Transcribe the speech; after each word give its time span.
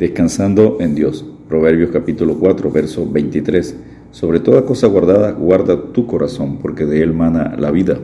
Descansando 0.00 0.78
en 0.80 0.94
Dios. 0.94 1.26
Proverbios 1.46 1.90
capítulo 1.90 2.38
4, 2.38 2.70
verso 2.70 3.06
23. 3.06 3.76
Sobre 4.12 4.40
toda 4.40 4.64
cosa 4.64 4.86
guardada, 4.86 5.32
guarda 5.32 5.92
tu 5.92 6.06
corazón, 6.06 6.56
porque 6.56 6.86
de 6.86 7.02
él 7.02 7.12
mana 7.12 7.54
la 7.58 7.70
vida. 7.70 7.98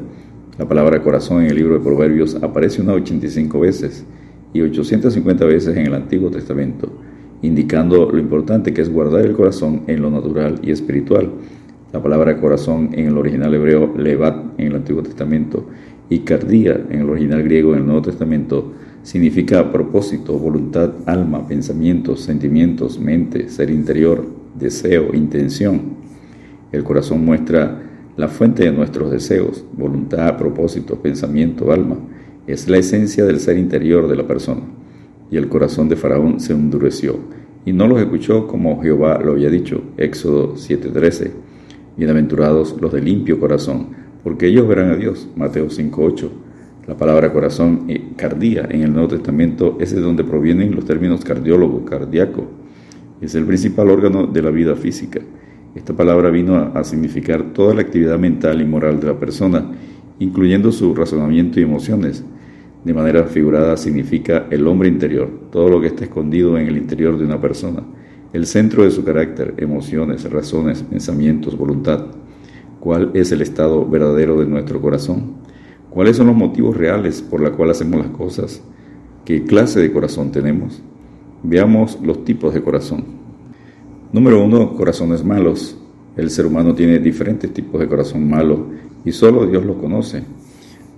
La 0.58 0.68
palabra 0.68 1.02
corazón 1.02 1.40
en 1.40 1.46
el 1.48 1.56
libro 1.56 1.72
de 1.72 1.80
Proverbios 1.80 2.34
aparece 2.42 2.82
unas 2.82 2.96
85 2.96 3.60
veces 3.60 4.04
y 4.52 4.60
850 4.60 5.46
veces 5.46 5.74
en 5.74 5.86
el 5.86 5.94
Antiguo 5.94 6.30
Testamento, 6.30 6.92
indicando 7.40 8.10
lo 8.10 8.18
importante 8.18 8.74
que 8.74 8.82
es 8.82 8.92
guardar 8.92 9.24
el 9.24 9.32
corazón 9.32 9.84
en 9.86 10.02
lo 10.02 10.10
natural 10.10 10.60
y 10.62 10.72
espiritual. 10.72 11.30
La 11.94 12.02
palabra 12.02 12.36
corazón 12.36 12.90
en 12.92 13.06
el 13.06 13.16
original 13.16 13.54
hebreo, 13.54 13.94
levat 13.96 14.36
en 14.58 14.66
el 14.66 14.76
Antiguo 14.76 15.02
Testamento, 15.02 15.66
y 16.10 16.18
cardía 16.20 16.78
en 16.90 17.00
el 17.00 17.08
original 17.08 17.42
griego 17.42 17.72
en 17.72 17.78
el 17.80 17.86
Nuevo 17.86 18.02
Testamento, 18.02 18.72
significa 19.06 19.70
propósito, 19.70 20.36
voluntad, 20.36 20.90
alma, 21.06 21.46
pensamientos, 21.46 22.22
sentimientos, 22.22 22.98
mente, 22.98 23.48
ser 23.48 23.70
interior, 23.70 24.26
deseo, 24.58 25.14
intención. 25.14 25.80
El 26.72 26.82
corazón 26.82 27.24
muestra 27.24 27.84
la 28.16 28.26
fuente 28.26 28.64
de 28.64 28.72
nuestros 28.72 29.12
deseos, 29.12 29.64
voluntad, 29.74 30.36
propósito, 30.36 30.96
pensamiento, 30.96 31.70
alma. 31.70 31.98
Es 32.48 32.68
la 32.68 32.78
esencia 32.78 33.24
del 33.24 33.38
ser 33.38 33.58
interior 33.58 34.08
de 34.08 34.16
la 34.16 34.26
persona. 34.26 34.62
Y 35.30 35.36
el 35.36 35.48
corazón 35.48 35.88
de 35.88 35.94
Faraón 35.94 36.40
se 36.40 36.52
endureció 36.52 37.20
y 37.64 37.72
no 37.72 37.86
los 37.86 38.00
escuchó 38.00 38.48
como 38.48 38.82
Jehová 38.82 39.20
lo 39.24 39.34
había 39.34 39.50
dicho. 39.50 39.82
Éxodo 39.98 40.56
7:13. 40.56 41.30
Bienaventurados 41.96 42.74
los 42.80 42.92
de 42.92 43.02
limpio 43.02 43.38
corazón, 43.38 43.86
porque 44.24 44.48
ellos 44.48 44.66
verán 44.66 44.90
a 44.90 44.96
Dios. 44.96 45.28
Mateo 45.36 45.70
5:8. 45.70 46.45
La 46.86 46.96
palabra 46.96 47.32
corazón 47.32 47.86
y 47.88 47.98
cardía 48.14 48.68
en 48.70 48.82
el 48.82 48.92
Nuevo 48.92 49.08
Testamento 49.08 49.76
es 49.80 49.92
de 49.92 50.00
donde 50.00 50.22
provienen 50.22 50.72
los 50.76 50.84
términos 50.84 51.24
cardiólogo, 51.24 51.84
cardíaco. 51.84 52.46
Es 53.20 53.34
el 53.34 53.44
principal 53.44 53.90
órgano 53.90 54.28
de 54.28 54.40
la 54.40 54.50
vida 54.50 54.76
física. 54.76 55.18
Esta 55.74 55.96
palabra 55.96 56.30
vino 56.30 56.54
a, 56.54 56.84
significar 56.84 57.52
toda 57.52 57.74
la 57.74 57.80
actividad 57.80 58.20
mental 58.20 58.62
y 58.62 58.64
moral 58.64 59.00
de 59.00 59.08
la 59.08 59.18
persona, 59.18 59.68
incluyendo 60.20 60.70
su 60.70 60.94
razonamiento 60.94 61.58
y 61.58 61.64
emociones. 61.64 62.24
De 62.84 62.94
manera 62.94 63.24
figurada 63.24 63.76
significa 63.76 64.46
el 64.50 64.64
hombre 64.68 64.88
interior, 64.88 65.28
todo 65.50 65.68
lo 65.68 65.80
que 65.80 65.88
está 65.88 66.04
escondido 66.04 66.56
en 66.56 66.68
el 66.68 66.76
interior 66.76 67.18
de 67.18 67.24
una 67.24 67.40
persona, 67.40 67.82
el 68.32 68.46
centro 68.46 68.84
de 68.84 68.92
su 68.92 69.02
carácter, 69.02 69.54
emociones, 69.56 70.30
razones, 70.30 70.84
pensamientos, 70.84 71.58
voluntad. 71.58 72.06
¿Cuál 72.78 73.10
es 73.14 73.32
el 73.32 73.42
estado 73.42 73.84
verdadero 73.84 74.38
de 74.38 74.46
nuestro 74.46 74.80
corazón? 74.80 75.45
¿Cuáles 75.96 76.18
son 76.18 76.26
los 76.26 76.36
motivos 76.36 76.76
reales 76.76 77.22
por 77.22 77.40
los 77.40 77.52
cuales 77.52 77.78
hacemos 77.78 78.00
las 78.04 78.14
cosas? 78.14 78.60
¿Qué 79.24 79.44
clase 79.44 79.80
de 79.80 79.90
corazón 79.90 80.30
tenemos? 80.30 80.82
Veamos 81.42 81.98
los 82.02 82.22
tipos 82.22 82.52
de 82.52 82.60
corazón. 82.60 83.02
Número 84.12 84.44
uno, 84.44 84.76
corazones 84.76 85.24
malos. 85.24 85.78
El 86.18 86.28
ser 86.28 86.44
humano 86.44 86.74
tiene 86.74 86.98
diferentes 86.98 87.50
tipos 87.50 87.80
de 87.80 87.88
corazón 87.88 88.28
malo 88.28 88.66
y 89.06 89.12
solo 89.12 89.46
Dios 89.46 89.64
lo 89.64 89.78
conoce. 89.78 90.22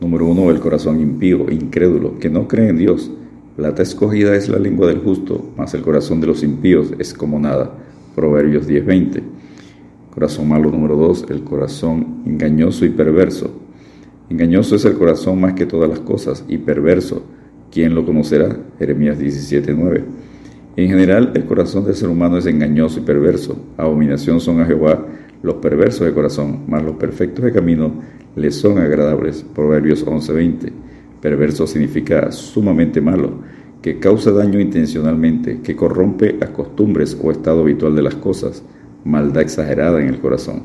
Número 0.00 0.26
uno, 0.26 0.50
el 0.50 0.58
corazón 0.58 1.00
impío, 1.00 1.48
incrédulo, 1.48 2.18
que 2.18 2.28
no 2.28 2.48
cree 2.48 2.70
en 2.70 2.78
Dios. 2.78 3.08
Plata 3.54 3.84
escogida 3.84 4.34
es 4.34 4.48
la 4.48 4.58
lengua 4.58 4.88
del 4.88 4.98
justo, 4.98 5.52
mas 5.56 5.74
el 5.74 5.82
corazón 5.82 6.20
de 6.20 6.26
los 6.26 6.42
impíos 6.42 6.92
es 6.98 7.14
como 7.14 7.38
nada. 7.38 7.72
Proverbios 8.16 8.66
10:20. 8.66 9.22
Corazón 10.12 10.48
malo 10.48 10.72
número 10.72 10.96
dos, 10.96 11.24
el 11.28 11.44
corazón 11.44 12.24
engañoso 12.26 12.84
y 12.84 12.90
perverso. 12.90 13.67
Engañoso 14.30 14.76
es 14.76 14.84
el 14.84 14.94
corazón 14.94 15.40
más 15.40 15.54
que 15.54 15.64
todas 15.64 15.88
las 15.88 16.00
cosas 16.00 16.44
y 16.48 16.58
perverso. 16.58 17.22
¿Quién 17.70 17.94
lo 17.94 18.04
conocerá? 18.04 18.58
Jeremías 18.78 19.18
17:9. 19.18 20.04
En 20.76 20.88
general, 20.88 21.32
el 21.34 21.44
corazón 21.44 21.84
del 21.84 21.94
ser 21.94 22.08
humano 22.08 22.36
es 22.36 22.46
engañoso 22.46 23.00
y 23.00 23.02
perverso. 23.02 23.58
Abominación 23.76 24.38
son 24.40 24.60
a 24.60 24.66
Jehová 24.66 25.06
los 25.42 25.54
perversos 25.56 26.06
de 26.06 26.12
corazón, 26.12 26.60
mas 26.68 26.82
los 26.82 26.96
perfectos 26.96 27.44
de 27.44 27.52
camino 27.52 27.92
les 28.36 28.54
son 28.54 28.78
agradables. 28.78 29.44
Proverbios 29.54 30.06
11:20. 30.06 30.72
Perverso 31.20 31.66
significa 31.66 32.30
sumamente 32.30 33.00
malo, 33.00 33.40
que 33.82 33.98
causa 33.98 34.30
daño 34.30 34.60
intencionalmente, 34.60 35.60
que 35.62 35.74
corrompe 35.74 36.36
las 36.38 36.50
costumbres 36.50 37.16
o 37.20 37.30
estado 37.30 37.62
habitual 37.62 37.96
de 37.96 38.02
las 38.02 38.14
cosas, 38.16 38.62
maldad 39.04 39.42
exagerada 39.42 40.00
en 40.00 40.08
el 40.08 40.20
corazón. 40.20 40.62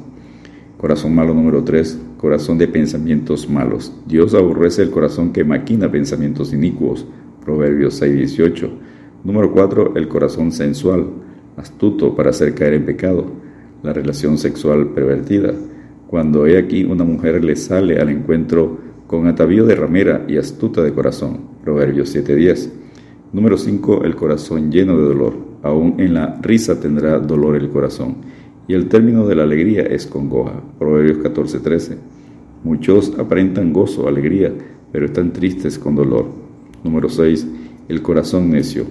Corazón 0.77 1.15
malo 1.15 1.33
número 1.33 1.63
3, 1.63 1.97
corazón 2.23 2.57
de 2.57 2.69
pensamientos 2.69 3.49
malos. 3.49 3.91
Dios 4.07 4.33
aborrece 4.33 4.81
el 4.81 4.91
corazón 4.91 5.33
que 5.33 5.43
maquina 5.43 5.91
pensamientos 5.91 6.53
inicuos. 6.53 7.05
Proverbios 7.43 8.01
6:18. 8.01 8.69
Número 9.25 9.51
4, 9.51 9.97
el 9.97 10.07
corazón 10.07 10.53
sensual, 10.53 11.05
astuto 11.57 12.15
para 12.15 12.29
hacer 12.29 12.55
caer 12.55 12.75
en 12.75 12.85
pecado. 12.85 13.25
La 13.83 13.91
relación 13.91 14.37
sexual 14.37 14.93
pervertida. 14.93 15.53
Cuando 16.07 16.47
he 16.47 16.57
aquí 16.57 16.85
una 16.85 17.03
mujer 17.03 17.43
le 17.43 17.57
sale 17.57 17.99
al 17.99 18.07
encuentro 18.07 18.79
con 19.05 19.27
atavío 19.27 19.65
de 19.65 19.75
ramera 19.75 20.23
y 20.25 20.37
astuta 20.37 20.81
de 20.81 20.93
corazón. 20.93 21.41
Proverbios 21.61 22.15
7:10. 22.15 22.71
Número 23.33 23.57
5, 23.57 24.05
el 24.05 24.15
corazón 24.15 24.71
lleno 24.71 24.97
de 24.97 25.03
dolor. 25.03 25.33
Aún 25.61 25.95
en 25.97 26.13
la 26.13 26.39
risa 26.41 26.79
tendrá 26.79 27.19
dolor 27.19 27.57
el 27.57 27.67
corazón 27.67 28.15
y 28.67 28.73
el 28.73 28.87
término 28.87 29.27
de 29.27 29.35
la 29.35 29.43
alegría 29.43 29.83
es 29.83 30.05
congoja. 30.05 30.61
Proverbios 30.79 31.17
14:13. 31.19 31.97
Muchos 32.63 33.13
aparentan 33.17 33.73
gozo, 33.73 34.07
alegría, 34.07 34.53
pero 34.91 35.05
están 35.05 35.33
tristes 35.33 35.77
con 35.77 35.95
dolor. 35.95 36.27
Número 36.83 37.09
6. 37.09 37.47
El 37.89 38.01
corazón 38.01 38.51
necio. 38.51 38.85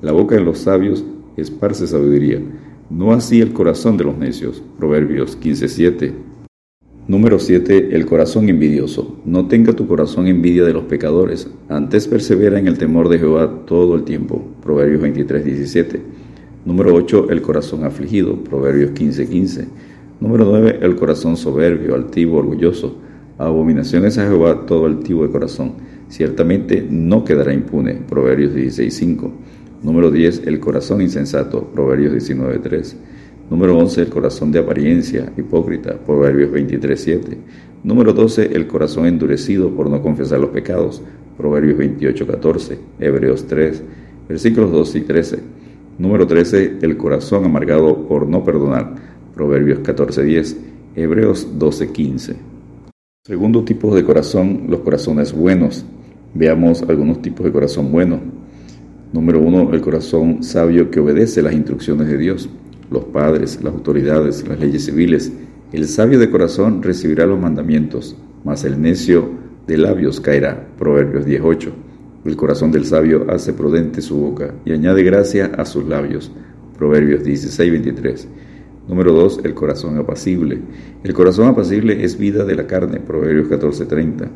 La 0.00 0.12
boca 0.12 0.36
de 0.36 0.42
los 0.42 0.58
sabios 0.58 1.04
esparce 1.36 1.86
sabiduría, 1.86 2.40
no 2.90 3.12
así 3.12 3.40
el 3.40 3.52
corazón 3.52 3.96
de 3.96 4.04
los 4.04 4.16
necios. 4.16 4.62
Proverbios 4.78 5.36
15:7. 5.36 6.12
Número 7.06 7.38
7. 7.38 7.96
El 7.96 8.06
corazón 8.06 8.48
envidioso. 8.48 9.18
No 9.24 9.48
tenga 9.48 9.72
tu 9.72 9.86
corazón 9.86 10.26
envidia 10.26 10.64
de 10.64 10.72
los 10.72 10.84
pecadores, 10.84 11.50
antes 11.68 12.06
persevera 12.06 12.58
en 12.58 12.66
el 12.66 12.78
temor 12.78 13.08
de 13.08 13.18
Jehová 13.18 13.64
todo 13.66 13.94
el 13.94 14.04
tiempo. 14.04 14.46
Proverbios 14.62 15.02
23:17. 15.02 16.00
Número 16.68 16.94
8, 16.94 17.28
el 17.30 17.40
corazón 17.40 17.84
afligido, 17.84 18.44
Proverbios 18.44 18.90
15:15. 18.90 19.26
15. 19.26 19.68
Número 20.20 20.44
9, 20.44 20.80
el 20.82 20.96
corazón 20.96 21.38
soberbio, 21.38 21.94
altivo, 21.94 22.36
orgulloso. 22.36 22.94
Abominaciones 23.38 24.18
a 24.18 24.28
Jehová 24.28 24.66
todo 24.66 24.84
altivo 24.84 25.22
de 25.22 25.30
corazón. 25.30 25.76
Ciertamente 26.10 26.86
no 26.86 27.24
quedará 27.24 27.54
impune, 27.54 27.94
Proverbios 28.06 28.52
16:5. 28.52 29.32
Número 29.82 30.10
10, 30.10 30.42
el 30.46 30.60
corazón 30.60 31.00
insensato, 31.00 31.64
Proverbios 31.72 32.12
19:3. 32.12 32.98
Número 33.48 33.74
11, 33.78 34.02
el 34.02 34.10
corazón 34.10 34.52
de 34.52 34.58
apariencia, 34.58 35.32
hipócrita, 35.38 35.98
Proverbios 35.98 36.50
23:7. 36.50 37.38
Número 37.82 38.12
12, 38.12 38.50
el 38.54 38.66
corazón 38.66 39.06
endurecido 39.06 39.70
por 39.70 39.88
no 39.88 40.02
confesar 40.02 40.38
los 40.38 40.50
pecados, 40.50 41.00
Proverbios 41.38 41.78
28:14. 41.78 42.78
Hebreos 43.00 43.46
3, 43.46 43.82
versículos 44.28 44.70
12 44.70 44.98
y 44.98 45.00
13. 45.00 45.38
Número 45.98 46.28
13. 46.28 46.78
El 46.80 46.96
corazón 46.96 47.44
amargado 47.44 48.06
por 48.06 48.28
no 48.28 48.44
perdonar. 48.44 48.94
Proverbios 49.34 49.80
14.10. 49.80 50.56
Hebreos 50.94 51.48
12.15. 51.58 52.36
Segundo 53.24 53.64
tipo 53.64 53.94
de 53.94 54.04
corazón, 54.04 54.66
los 54.68 54.80
corazones 54.80 55.32
buenos. 55.32 55.84
Veamos 56.34 56.82
algunos 56.82 57.20
tipos 57.20 57.44
de 57.44 57.52
corazón 57.52 57.90
bueno. 57.90 58.20
Número 59.12 59.40
1. 59.40 59.74
El 59.74 59.80
corazón 59.80 60.44
sabio 60.44 60.88
que 60.88 61.00
obedece 61.00 61.42
las 61.42 61.52
instrucciones 61.52 62.06
de 62.06 62.16
Dios. 62.16 62.48
Los 62.92 63.04
padres, 63.06 63.58
las 63.62 63.74
autoridades, 63.74 64.46
las 64.46 64.60
leyes 64.60 64.84
civiles. 64.84 65.32
El 65.72 65.88
sabio 65.88 66.20
de 66.20 66.30
corazón 66.30 66.80
recibirá 66.80 67.26
los 67.26 67.40
mandamientos, 67.40 68.16
mas 68.44 68.64
el 68.64 68.80
necio 68.80 69.30
de 69.66 69.76
labios 69.76 70.20
caerá. 70.20 70.68
Proverbios 70.78 71.24
18. 71.26 71.72
El 72.24 72.36
corazón 72.36 72.72
del 72.72 72.84
sabio 72.84 73.26
hace 73.30 73.52
prudente 73.52 74.02
su 74.02 74.16
boca 74.16 74.52
y 74.64 74.72
añade 74.72 75.04
gracia 75.04 75.52
a 75.56 75.64
sus 75.64 75.86
labios. 75.86 76.32
Proverbios 76.76 77.22
16, 77.22 77.70
23. 77.70 78.28
Número 78.88 79.12
2. 79.12 79.40
El 79.44 79.54
corazón 79.54 79.98
apacible. 79.98 80.60
El 81.04 81.14
corazón 81.14 81.46
apacible 81.46 82.04
es 82.04 82.18
vida 82.18 82.44
de 82.44 82.56
la 82.56 82.66
carne. 82.66 82.98
Proverbios 82.98 83.48
14, 83.48 83.86
30. 83.86 84.28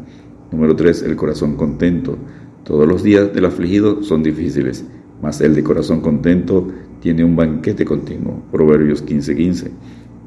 Número 0.53 0.77
3. 0.77 1.03
El 1.03 1.17
corazón 1.17 1.57
contento. 1.57 2.17
Todos 2.63 2.87
los 2.87 3.03
días 3.03 3.35
del 3.35 3.47
afligido 3.47 4.05
son 4.05 4.23
difíciles, 4.23 4.85
mas 5.21 5.41
el 5.41 5.57
de 5.57 5.65
corazón 5.65 6.01
contento 6.01 6.69
tiene 7.01 7.25
un 7.25 7.35
banquete 7.35 7.85
continuo. 7.85 8.45
Proverbios 8.53 9.03
15, 9.03 9.35
15. 9.35 9.71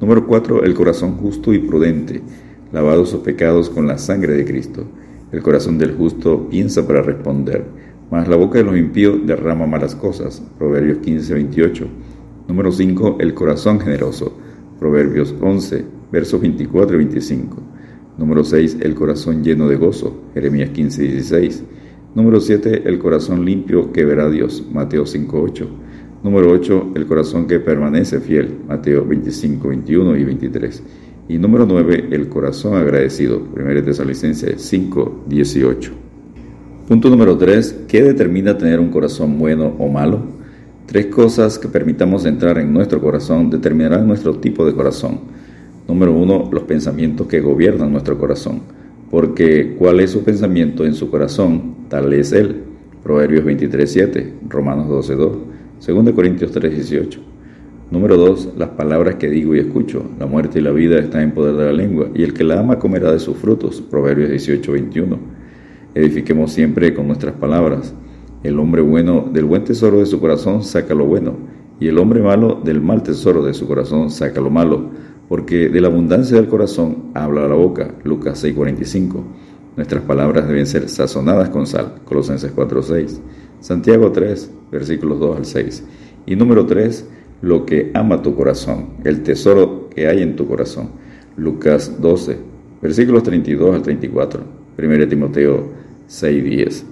Número 0.01 0.28
4. 0.28 0.66
El 0.66 0.74
corazón 0.74 1.13
justo 1.13 1.54
y 1.54 1.60
prudente, 1.60 2.22
lavado 2.74 3.06
sus 3.06 3.22
pecados 3.22 3.69
con 3.69 3.88
la 3.88 3.98
sangre 3.98 4.34
de 4.34 4.44
Cristo. 4.44 4.86
El 5.36 5.44
corazón 5.44 5.78
del 5.78 5.96
justo 5.98 6.48
piensa 6.50 6.88
para 6.88 7.02
responder, 7.02 7.66
mas 8.10 8.26
la 8.30 8.38
boca 8.38 8.58
de 8.58 8.64
los 8.64 8.78
impíos 8.78 9.18
derrama 9.28 9.68
malas 9.68 9.94
cosas. 9.94 10.42
Proverbios 10.58 11.00
15, 11.00 11.34
28. 11.34 11.88
Número 12.48 12.72
5. 12.72 13.18
El 13.20 13.34
corazón 13.34 13.82
generoso. 13.82 14.32
Proverbios 14.80 15.36
11, 15.42 15.84
versos 16.10 16.40
24 16.40 16.96
y 16.96 16.98
25. 17.00 17.58
Número 18.18 18.46
6. 18.46 18.78
El 18.80 18.96
corazón 18.96 19.44
lleno 19.44 19.68
de 19.68 19.76
gozo. 19.76 20.22
Jeremías 20.34 20.70
15, 20.70 21.02
16. 21.02 21.64
Número 22.16 22.40
7. 22.40 22.84
El 22.86 22.98
corazón 22.98 23.44
limpio 23.44 23.92
que 23.92 24.06
verá 24.06 24.30
Dios. 24.30 24.66
Mateo 24.72 25.06
5, 25.06 25.38
8. 25.38 25.70
Número 26.24 26.50
8, 26.50 26.94
el 26.96 27.06
corazón 27.08 27.46
que 27.46 27.60
permanece 27.60 28.22
fiel, 28.22 28.62
Mateo 28.68 29.06
25, 29.06 29.68
21 29.68 30.18
y 30.18 30.24
23. 30.24 30.84
Y 31.27 31.39
número 31.39 31.66
9, 31.66 32.10
el 32.12 32.30
corazón 32.30 32.75
agradecido, 32.75 33.42
1 33.56 33.83
Tesalonicenses 33.83 34.62
5, 34.62 35.24
18. 35.27 35.92
Punto 36.88 37.10
número 37.10 37.36
3, 37.36 37.86
¿qué 37.88 38.04
determina 38.04 38.56
tener 38.56 38.80
un 38.80 38.92
corazón 38.92 39.39
bueno 39.39 39.74
o 39.80 39.88
malo? 39.88 40.19
Tres 40.86 41.07
cosas 41.07 41.57
que 41.57 41.68
permitamos 41.68 42.25
entrar 42.25 42.60
en 42.60 42.72
nuestro 42.72 43.01
corazón 43.01 43.50
determinarán 43.50 44.07
nuestro 44.07 44.36
tipo 44.36 44.68
de 44.68 44.74
corazón. 44.74 45.22
Número 45.88 46.13
1, 46.13 46.50
los 46.51 46.63
pensamientos 46.63 47.25
que 47.25 47.42
gobiernan 47.42 47.92
nuestro 47.92 48.19
corazón. 48.19 48.62
Porque 49.10 49.75
cuál 49.80 50.01
es 50.01 50.12
su 50.12 50.24
pensamiento 50.24 50.86
en 50.86 50.94
su 50.94 51.10
corazón, 51.10 51.88
tal 51.89 52.13
es 52.13 52.33
él. 52.33 52.62
Proverbios 53.01 53.44
23, 53.45 53.92
7, 53.92 54.33
Romanos 54.48 54.88
12, 54.89 55.16
2. 55.16 55.38
2 55.88 56.12
Corintios 56.13 56.51
3:18. 56.51 57.35
Número 57.92 58.18
2. 58.18 58.54
Las 58.58 58.70
palabras 58.70 59.16
que 59.16 59.30
digo 59.30 59.54
y 59.54 59.60
escucho. 59.60 60.04
La 60.20 60.26
muerte 60.26 60.58
y 60.58 60.62
la 60.64 60.72
vida 60.72 60.98
están 60.98 61.22
en 61.22 61.32
poder 61.34 61.56
de 61.56 61.66
la 61.66 61.72
lengua, 61.72 62.10
y 62.16 62.24
el 62.24 62.34
que 62.34 62.44
la 62.44 62.60
ama 62.60 62.80
comerá 62.80 63.12
de 63.12 63.20
sus 63.20 63.38
frutos. 63.38 63.80
Proverbios 63.80 64.32
18:21. 64.32 65.20
Edifiquemos 65.94 66.52
siempre 66.52 66.96
con 66.96 67.08
nuestras 67.08 67.36
palabras. 67.36 67.94
El 68.42 68.60
hombre 68.60 68.82
bueno 68.82 69.30
del 69.32 69.46
buen 69.46 69.64
tesoro 69.64 70.00
de 70.00 70.08
su 70.08 70.20
corazón 70.20 70.64
saca 70.64 70.96
lo 70.96 71.06
bueno, 71.06 71.34
y 71.80 71.88
el 71.88 72.00
hombre 72.00 72.22
malo 72.22 72.60
del 72.64 72.82
mal 72.82 73.04
tesoro 73.04 73.44
de 73.44 73.54
su 73.54 73.68
corazón 73.68 74.10
saca 74.10 74.42
lo 74.42 74.50
malo, 74.50 74.90
porque 75.30 75.70
de 75.70 75.80
la 75.80 75.88
abundancia 75.88 76.38
del 76.38 76.48
corazón 76.48 77.12
habla 77.14 77.48
la 77.48 77.56
boca. 77.56 77.94
Lucas 78.04 78.44
6:45. 78.44 79.24
Nuestras 79.78 80.02
palabras 80.04 80.48
deben 80.48 80.66
ser 80.66 80.90
sazonadas 80.90 81.50
con 81.50 81.68
sal. 81.68 81.96
Colosenses 82.06 82.52
4:6. 82.52 83.22
Santiago 83.60 84.12
3, 84.12 84.52
versículos 84.72 85.20
2 85.20 85.38
al 85.38 85.46
6. 85.46 85.84
Y 86.26 86.36
número 86.36 86.66
3, 86.66 87.08
lo 87.42 87.66
que 87.66 87.92
ama 87.94 88.22
tu 88.22 88.36
corazón, 88.36 88.96
el 89.04 89.24
tesoro 89.24 89.90
que 89.94 90.08
hay 90.08 90.22
en 90.22 90.36
tu 90.36 90.48
corazón. 90.48 90.90
Lucas 91.38 92.02
12, 92.02 92.38
versículos 92.82 93.24
32 93.24 93.76
al 93.76 93.82
34. 93.82 94.44
1 94.78 95.08
Timoteo 95.08 95.70
6, 96.08 96.44
10. 96.44 96.86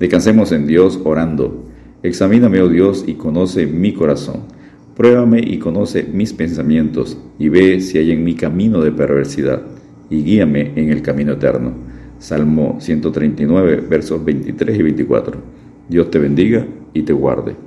Descansemos 0.00 0.52
en 0.52 0.66
Dios 0.66 1.00
orando. 1.04 1.64
Examíname, 2.02 2.60
oh 2.60 2.68
Dios, 2.68 3.04
y 3.06 3.14
conoce 3.14 3.66
mi 3.66 3.92
corazón. 3.92 4.42
Pruébame 4.96 5.40
y 5.40 5.58
conoce 5.58 6.04
mis 6.04 6.32
pensamientos, 6.32 7.18
y 7.38 7.48
ve 7.48 7.80
si 7.80 7.98
hay 7.98 8.12
en 8.12 8.24
mi 8.24 8.34
camino 8.34 8.80
de 8.80 8.92
perversidad, 8.92 9.62
y 10.08 10.22
guíame 10.22 10.72
en 10.76 10.90
el 10.90 11.02
camino 11.02 11.32
eterno. 11.32 11.72
Salmo 12.18 12.76
139, 12.80 13.84
versos 13.88 14.24
23 14.24 14.78
y 14.78 14.82
24. 14.82 15.38
Dios 15.88 16.10
te 16.10 16.18
bendiga 16.18 16.66
y 16.94 17.02
te 17.02 17.12
guarde. 17.12 17.65